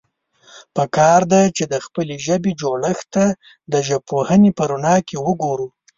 پکار 0.75 1.21
ده، 1.31 1.41
چې 1.57 1.63
د 1.71 1.73
خپلې 1.85 2.15
ژبې 2.25 2.51
جوړښت 2.61 3.07
ته 3.15 3.25
د 3.71 3.73
ژبپوهنې 3.87 4.51
په 4.57 4.63
رڼا 4.71 4.95
کې 5.07 5.15
وګورو. 5.25 5.67